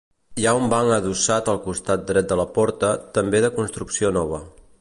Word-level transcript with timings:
Hi 0.43 0.45
ha 0.45 0.53
un 0.59 0.63
banc 0.71 0.93
adossat 0.95 1.51
al 1.53 1.59
costat 1.67 2.07
dret 2.13 2.31
de 2.33 2.39
la 2.41 2.49
porta, 2.57 2.93
també 3.19 3.43
de 3.47 3.53
construcció 3.63 4.15
nova. 4.21 4.43